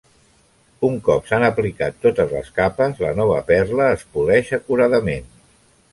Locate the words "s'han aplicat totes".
1.31-2.33